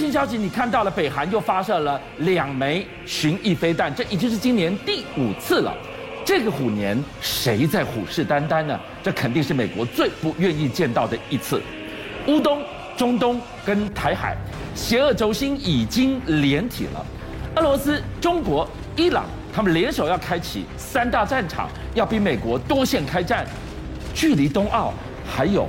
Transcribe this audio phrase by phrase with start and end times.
[0.00, 5.76] 新消息，你看到了，北韩又发射了两枚巡弋飞弹，这已经是今年第五次了。
[6.24, 8.80] 这个虎年谁在虎视眈眈呢？
[9.02, 11.60] 这肯定是美国最不愿意见到的一次。
[12.26, 12.62] 乌东、
[12.96, 14.34] 中东跟台海，
[14.74, 17.04] 邪恶轴心已经连体了。
[17.56, 23.44] 俄罗斯、中国、伊朗，他们联手要开启三大战场，要比美国多线开战。
[24.14, 24.94] 距离冬奥
[25.26, 25.68] 还有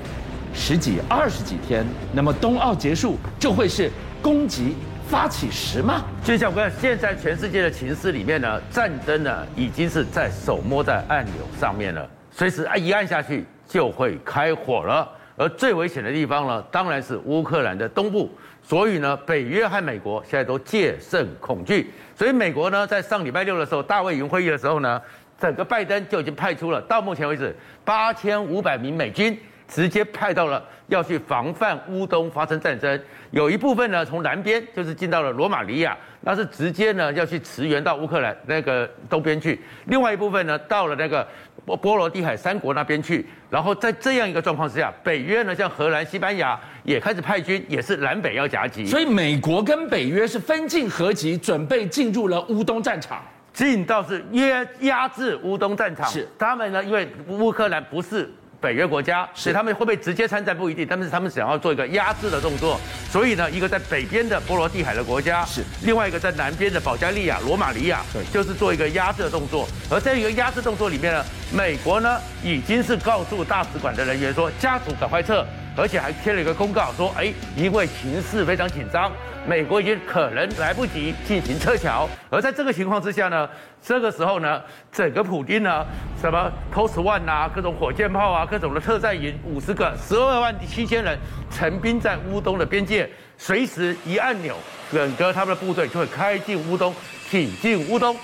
[0.53, 3.91] 十几、二十几天，那么冬奥结束就会是
[4.21, 4.75] 攻击
[5.07, 6.05] 发起时吗？
[6.23, 15.09] 就像我跟你讲，现在全世界的情势里面呢，战争呢已经是在手摸在按钮上面了，随时啊一按下去就会开火了。
[15.37, 18.29] 而最危险的地方呢，当然是乌克兰的东部。
[18.63, 21.91] 所以呢，北约和美国现在都戒慎恐惧。
[22.15, 25.01] 所以美国呢，在上礼拜六的时候，大卫营会议的时候呢，
[25.39, 29.35] 整个拜登就已经派出了，到目前为止八千五百名美军。
[29.71, 41.25] 直接派到了要去防范乌东发生战争，有一部分呢从南边就是进到了罗马尼亚，那是直接呢要去驰援到乌克兰那个东边去；另外一部分呢到了那个
[41.65, 43.25] 波波罗的海三国那边去。
[43.49, 48.85] 然后在这样一个状况之下，北约呢像荷兰、西班牙也开始派军，也是南北要夹击。
[48.85, 56.05] 所以美国跟北约是分进合击，准备进入了乌东战场，进到是约压制乌东战场。
[56.09, 58.29] 是他们呢，因为乌克兰不是。
[58.61, 62.79] 北约国家，所以他们会不会直接参战不一定，但是他们想要做一个压制的动作。
[63.09, 69.67] 所以呢，一个在北边的波罗的海的国家是，另外一个在南边的保加利亚、罗马尼亚，对，就是做一个压制的动作。
[69.89, 75.43] 而在一个压制动作里面呢，美国呢已经是告诉大使馆的人员说，家属赶快撤，
[75.75, 79.11] 而且还贴了一个公告说，哎，因为形势非常紧张。
[79.47, 83.49] 美国已经可能来不及进行撤侨，而在这个情况之下呢，
[83.83, 84.61] 这个时候呢，
[84.91, 85.85] 整个普丁呢，
[86.21, 91.17] 什么 Post One 啊，各种火箭炮啊，各种的特战营，五十个，十二万七千人，
[91.49, 94.55] 陈兵在乌东的边界，随时一按钮，
[94.91, 96.93] 整个他们的部队就会开进乌东，
[97.29, 98.15] 挺进乌东。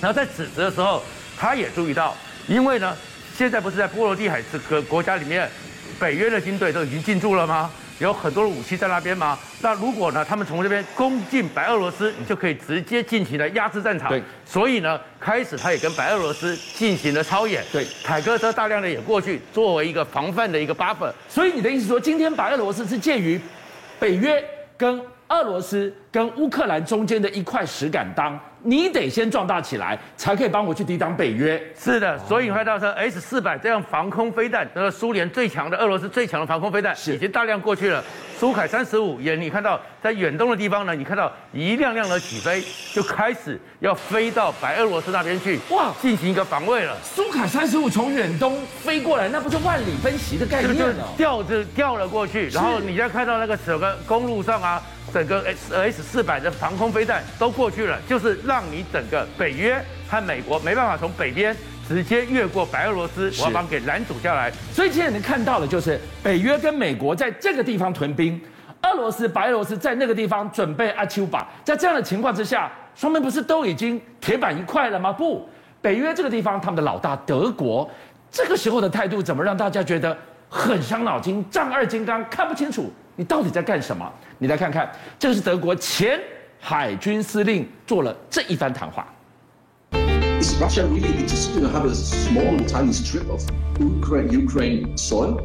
[0.00, 1.02] 然后在此时的时候，
[1.38, 2.14] 他也注意到，
[2.48, 2.96] 因为呢，
[3.34, 5.48] 现在不是在波罗的海这个国家里面，
[6.00, 7.70] 北约的军队都已经进驻了吗？
[7.98, 9.38] 有很多的武器在那边吗？
[9.60, 14.08] 那如果呢，他们从这边攻进白俄罗斯，你就可以直接进行了压制战场。
[14.08, 17.62] 对，所以呢，开始他也跟白俄罗斯进行了操演。
[17.72, 21.12] 对，坦克车大量的也过去，作为一个防范的一个 buffer。
[21.28, 23.40] 所以你的意思说，今天白俄罗斯是介于
[24.00, 24.42] 北约
[24.76, 28.38] 跟俄罗斯跟乌克兰中间的一块石敢当。
[28.66, 31.62] 你得先壮大起来，才可以帮我去抵挡北约。
[31.78, 38.02] 是的，所以你看到说 S 四百这样防空飞弹，那个苏联最强的、俄罗斯最强的防空飞弹，已经大量过去了。
[38.38, 46.96] 苏凯三十五也，你看到在远东的地方呢，你看到一辆辆的起飞，就开始要飞到白俄罗斯那边去，哇，进行一个防卫了。
[47.02, 54.82] 苏凯三十五从远东飞过来，那不是万里奔袭的概念哦，掉着掉了过去，然后你再看到那个整个公路上啊。
[55.14, 64.50] 整个 S S 四百的防空飞弹都过去了，就是让你整个北约和美国没办法从北边直接越过白俄罗斯，我要把给拦阻下来。
[64.72, 68.40] 所以现在能看到的就是北约跟美国在这个地方屯兵，
[68.82, 71.46] 俄罗斯、白俄罗斯在那个地方准备阿丘巴。
[71.62, 75.12] 在这样的情况之下，双方不是都已经铁板一块了吗？
[75.12, 75.48] 不，
[75.80, 77.88] 北约这个地方他们的老大德国，
[78.32, 81.48] 这个时候的态度怎么让大家觉得很伤脑筋？
[81.48, 82.92] 丈二金刚看不清楚。
[83.15, 84.11] 你到底在干什么？
[84.37, 86.19] 你来看看，这个是德国前
[86.59, 89.07] 海军司令做了这一番谈话。
[90.39, 93.41] Is Russia really interested to have a small tiny strip of
[93.77, 95.37] Ukraine, Ukraine soil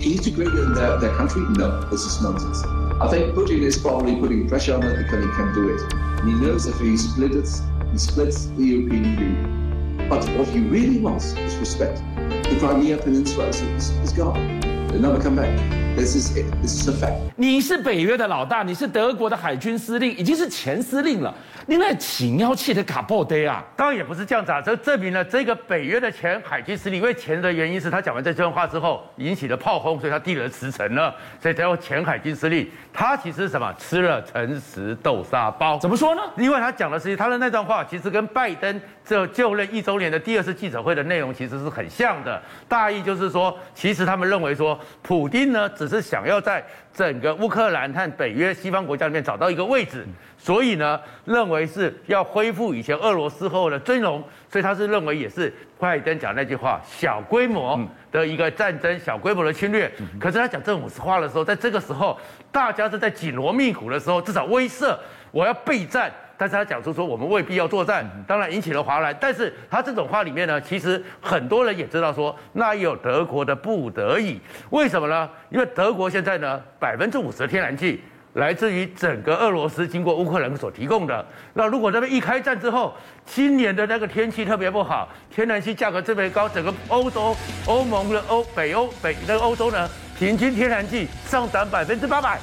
[0.00, 1.42] integrated in their, their country?
[1.56, 2.64] No, this is nonsense.
[3.00, 5.80] I think Putin is probably putting pressure on it because he can do it.
[6.20, 10.06] And he knows if he splits it, he splits the European Union.
[10.08, 12.02] But what he really wants is respect.
[12.50, 14.60] The Crimea Peninsula is, is, is gone.
[14.95, 15.49] They'll never come back.
[15.97, 16.45] This is it.
[16.61, 17.15] This is a fact.
[17.35, 21.33] 你是北约的老大，你是德国的海军司令，已经是前司令了。
[21.67, 23.63] 你那起尿气的卡布德啊？
[23.75, 32.69] 当然也不是这样子啊，这证明了这个北约的前海军司令，因为前的原因是他讲完这段话之后引起了炮轰，所以他递了辞呈了，所以才有前海军司令。
[32.93, 33.73] 他其实是什么？
[33.77, 35.77] 吃了诚实豆沙包。
[35.79, 36.21] 怎么说呢？
[36.37, 42.41] 因为他讲的是他的那段话，其实跟拜登这就任一周年的第二次记者会的内容其实是很像的。
[42.67, 50.05] 大意就是说，其实他们认为说，普京呢只是想要在整个乌克兰和北约西方国家里面找到一个位置。
[50.37, 57.79] 所以呢，认为是要恢复以前俄罗斯后的尊荣，所以他是认为也是拜登讲那句话，小规模
[58.11, 59.91] 的一个战争，小规模的侵略。
[60.19, 62.19] 可是他讲这种话的时候，在这个时候，
[62.51, 64.95] 大家是在紧锣密鼓的时候，至少威慑
[65.31, 66.11] 我要备战。
[66.37, 69.15] 但是他讲出说我们未必要作战，当然引起了哗然。
[69.19, 74.39] 但是他这种话里面呢，其实很多人也知道说，那也有德国的不得已。
[74.69, 75.29] 为什么呢？
[75.49, 78.03] 因为德国现在呢，百分之五十的天然气。
[78.33, 81.25] 来自于整个俄罗斯经过乌克兰所提供的。
[81.53, 82.93] 那如果那边一开战之后，
[83.25, 87.33] 今年的那个天气特别不好，天然气价格特别高，整个欧洲、
[87.65, 89.89] 欧盟的欧北欧北那个欧洲呢，
[90.19, 92.37] 平均天然气上涨百分之八百。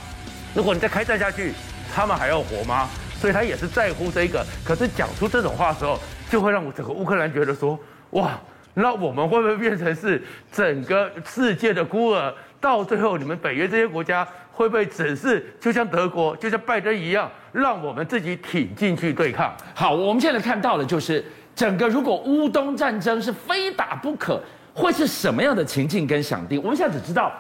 [0.54, 1.52] 如果你再开战下去，
[1.94, 2.88] 他们还要活吗？
[3.22, 4.44] 所以他也是在乎这个。
[4.64, 5.96] 可是讲出这种话的时候，
[6.28, 7.78] 就会让我整个乌克兰觉得说，
[8.10, 8.32] 哇，
[8.74, 10.20] 那我们会不会变成是
[10.50, 12.34] 整个世界的孤儿？
[12.60, 19.54] 到最后，你们北约这些国家会不会只是就像德国、就像拜登一样，让我们自己挺进去对抗？
[19.72, 21.24] 好，我们现在看到的就是
[21.54, 24.42] 整个如果乌东战争是非打不可，
[24.74, 26.60] 会是什么样的情境跟想定？
[26.60, 27.32] 我们现在只知道，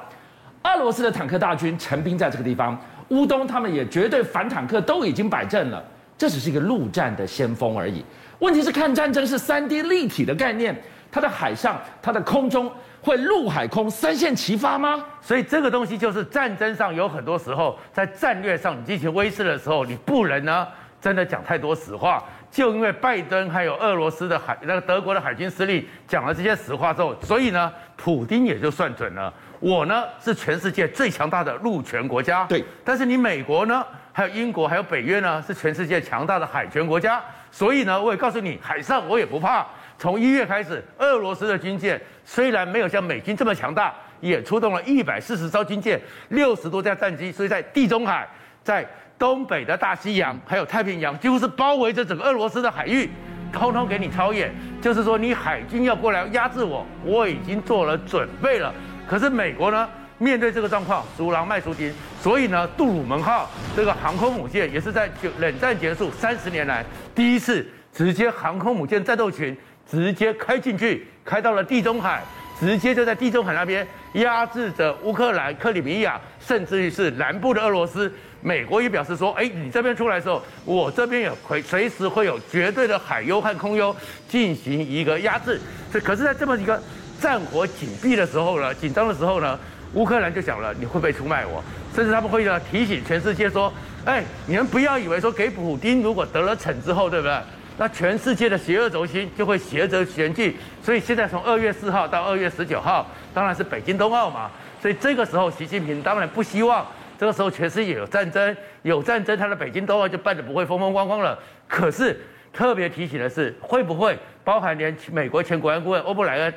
[0.62, 2.78] 俄罗斯的坦克大军陈兵在这个地方，
[3.12, 5.84] 乌东他们也绝对反坦克都已经摆正了，
[6.16, 8.04] 这只是一个陆战的先锋而已。
[8.38, 10.74] 问题是看战争是三 D 立体的概念，
[11.10, 12.72] 它的海上、它的空中。
[13.04, 15.04] 会陆海空三线齐发吗？
[15.20, 20.68] 所以这个东西就是战争上有很多时候在战略上你进行威慑的时候，你不能呢
[21.00, 22.22] 真的讲太多实话。
[22.48, 27.72] 就因为拜登还有俄罗斯的海那个德国的海军司令讲了这些实话之后，所以呢，
[28.02, 29.32] 普丁也就算准了。
[29.60, 32.64] 我呢是全世界最强大的陆权国家，对。
[32.84, 37.22] 但是你美国呢，还有英国，还有北约呢，是全世界强大的海权国家。
[37.52, 39.64] 所以呢，我也告诉你，海上我也不怕。
[39.98, 46.00] 从一月开始，俄罗斯的军舰虽然没有像美军这么强大，也出动了一百四十艘军舰，
[46.30, 48.28] 六十多架战机，所以在地中海、
[48.64, 48.84] 在
[49.16, 53.08] 东北的大西洋，还有太平洋，几乎是包围着整个俄罗斯的海域，
[53.52, 54.50] 通通给你超越。
[54.80, 58.74] 就是说，你海军要过来压制我，我已经做了准备了。
[59.06, 59.88] 可是美国呢，
[60.18, 65.08] 面对这个状况，输人莫输阵，所以呢，杜鲁门号这个航空母舰也是在
[65.38, 66.84] 冷战结束三十年来
[67.14, 69.56] 第一次直接航空母舰战斗群。
[69.84, 72.22] 直接开进去，开到了地中海，
[72.58, 78.12] 直接就在地中海那边压制着乌克兰、克里米亚，甚至于是南部的俄罗斯。
[78.44, 83.94] 美国也表示说：“哎，你这边出来的时候，我这边也会随时会有绝对的海优和空优
[84.28, 85.60] 进行一个压制。”
[85.92, 86.82] 这，可是，在这么一个
[87.20, 89.58] 战火紧闭的时候呢，紧张的时候呢，
[89.94, 91.62] 乌克兰就想了：你会不会出卖我？
[91.94, 93.72] 甚至他们会呢提醒全世界说
[94.04, 97.38] ：“哎，你们不要以为说给普丁如果得了逞之后，对不对？”
[97.78, 104.50] 那全世界的邪恶轴心就会斜着旋进，所以现在从二月四号到二月十九号， 当然是北京冬奥嘛。
[104.80, 106.86] 所以这个时候，习近平当然不希望
[107.18, 111.38] 这个时候全世界有战争，有战争，他的北京冬奥就办得不会风风光光了。
[111.68, 112.20] 可是
[112.52, 116.54] 特别提醒的是，会不会包含连美国前国安顾问欧布莱恩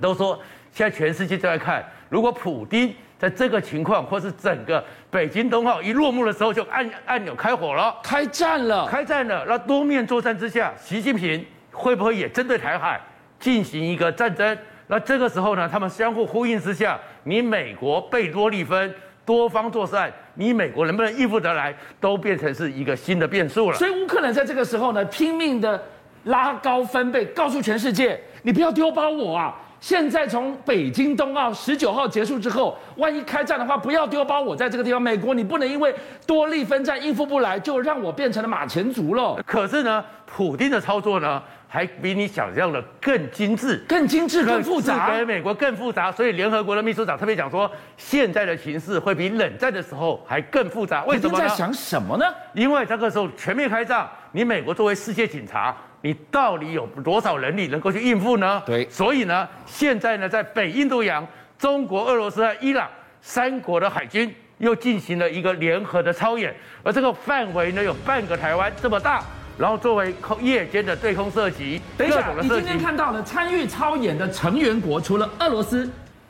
[0.00, 0.38] 都说，
[0.72, 2.94] 现在全世界都在看，如果普丁。
[3.22, 9.44] 在这个情况，或是整个北京冬奥一落幕的时候，就按按钮开火了，开战了，开战了。
[9.46, 13.00] 那多面作战之下，习近平会不会也针对台海
[13.38, 14.58] 进行一个战争？
[14.92, 18.94] 那这个时候呢，他们相互呼应之下，你美国贝多利分，
[19.24, 23.78] 多方作战，你美国能不能应付得来，都变成是一个新的变数了。
[23.78, 25.82] 所以乌克兰在这个时候呢，拼命的
[26.24, 29.58] 拉高分贝，告诉全世界，你不要丢包我啊！
[29.80, 35.00] 现在从北京冬奥十九号结束之后，万一开战的话，不要丢包我在这个地方。
[35.00, 35.92] 美国，你不能因为
[36.26, 39.42] 多利分战应付不来，就让我变成了马前卒了。
[39.46, 41.42] 可是呢，普丁的操作呢，
[41.72, 46.12] 还比你想象的更精致、更精致、更复杂，比美国更复杂。
[46.12, 51.02] 所以联合国的秘书长特别讲说，现在的形势会比冷战的时候还更复杂。
[51.06, 51.44] 为什么呢？
[51.44, 52.26] 你在想什么呢？
[52.52, 55.74] 因为这个时候全面开战，你美国作为世界警察。
[56.04, 58.60] 你到底有多少能力能够去应付呢？
[58.66, 61.24] 对，所以呢，现在呢，在北印度洋，
[61.56, 66.52] 中国、俄罗斯和伊朗三国的海军又进行了一个联合的操演，
[66.82, 69.22] 而这个范围呢，有半个台湾这么大，
[69.58, 75.88] 然后作为空夜间的对空射击，等一下，你今天看到了参与操演的成员国，除了俄罗斯，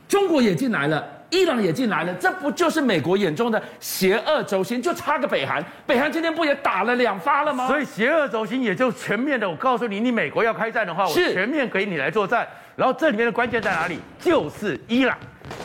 [0.09, 1.05] 中国也进来了。
[1.31, 4.83] 伊朗也进来了，这不就是美国眼中的邪恶轴心？
[4.83, 7.67] 就差个北韩，北韩今天不也打了两发了吗？
[7.67, 9.49] 所以邪恶轴心也就全面的。
[9.49, 12.47] 我告诉你，你美国要开战的话，我全面给你来作战。
[12.77, 13.99] 然后这里面的关键在哪里？
[14.21, 15.17] 就是伊朗，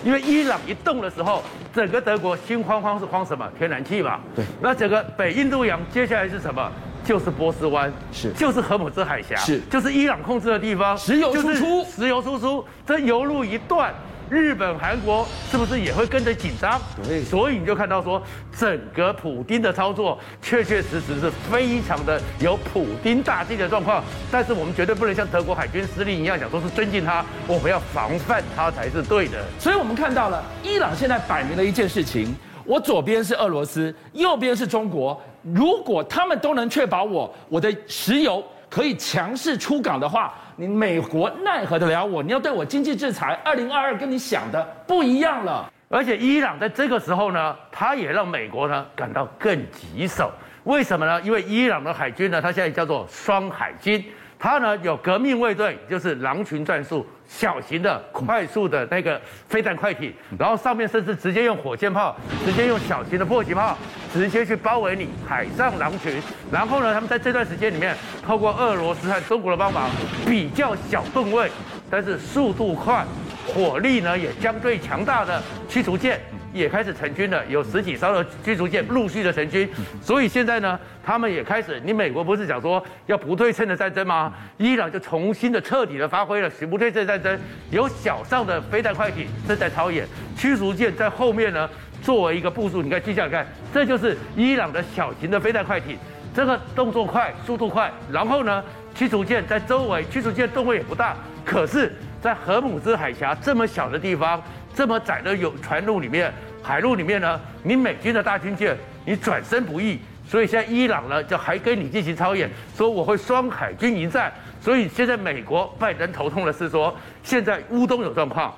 [0.06, 1.44] 因为伊朗一动的时候，
[1.76, 3.46] 整个德国心慌慌是慌什么？
[3.60, 4.22] 天然气嘛。
[4.34, 4.46] 对。
[4.62, 6.72] 那整个北印度洋接下来是什么？
[7.08, 13.94] 就是波斯湾，是，就是荷姆兹海峡，是，就是伊朗控制的地方，石油输出，石油输出，这油路一断。
[14.30, 16.78] 日本、韩国是不是也会跟着紧张？
[17.02, 18.22] 对，所以你就看到说，
[18.60, 24.04] 整个普丁的操作确确实实是非常的有普丁大帝的状况。
[24.30, 29.46] 但是我们绝对不能像德国海军司令一样讲说是尊敬他，我们要防范他才是对的。
[29.58, 32.36] 所以我们看到了伊朗现在摆明了一件事情：
[32.66, 35.18] 我左边是俄罗斯，右边是中国。
[35.54, 42.22] 如果他们都能确保我我的石油可以强势出港的话，你美国奈何得了我？
[42.22, 45.72] 你要对我经济制裁，二零二二跟你想的不一样了。
[45.90, 50.30] 而且伊朗在这个时候呢，他也让美国呢感到更棘手。
[50.66, 51.22] 为什么呢？
[51.22, 54.04] 因为伊朗的海军呢，它现在叫做双海军，
[54.38, 57.08] 它呢有革命卫队，就是狼群战术。
[57.28, 62.16] 小型的、快速的那个飞弹快艇，然后上面甚至直接用火箭炮，
[62.46, 63.78] 直接用小型的迫击炮，
[64.14, 66.22] 直接去包围你海上狼群。
[66.52, 69.90] 然后呢，他们在这段时间里面，透过俄罗斯和中国的帮忙，
[70.26, 71.52] 比较小吨位，
[71.92, 73.06] 但是速度快，
[73.46, 76.20] 火力呢也相对强大的驱逐舰。
[76.58, 79.70] 也开始成军了，有十几艘的驱逐舰陆续的成军，
[80.02, 81.80] 所以现在呢，他们也开始。
[81.84, 84.34] 你美国不是讲说要不对称的战争吗？
[84.58, 91.70] 伊朗就重新的彻底的发挥了不对称战争，有小上的飞弹快艇正在操演，驱逐舰在后面呢
[92.02, 92.82] 作为一个部署。
[92.82, 95.98] 你看，接下来看，这就是伊朗的小型的飞弹快艇，
[96.34, 97.92] 这个动作快，速度快。
[98.12, 98.64] 然后呢，
[98.96, 104.42] 驱逐舰在周围，驱逐舰动位也不大，可是，在荷姆兹海峡这么小的地方。
[104.76, 106.32] 这么窄的有船路里面，
[106.68, 109.98] 海路里面呢，你美军的大军舰，你转身不易，
[110.28, 114.30] 所以现在伊朗呢就还跟你进行操演，说我会双海军一战。
[114.60, 116.94] 所以现在美国拜登头痛的是说，
[117.24, 118.54] 现在乌东有状况，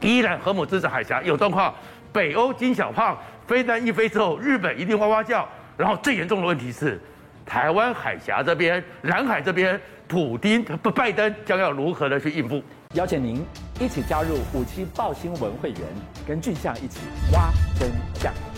[0.00, 1.74] 伊朗荷姆兹海峡有状况，
[2.12, 5.48] 北欧金小胖飞弹一飞之后，日本一定哇哇叫。
[5.76, 7.00] 然后最严重的问题是，
[7.44, 12.62] 台湾海峡这边、南海这边，普丁不拜登将要如何的去应付？
[12.94, 13.44] 邀请您
[13.80, 15.80] 一起加入五七报新闻会员，
[16.26, 17.00] 跟俊相一起
[17.32, 18.49] 挖真相。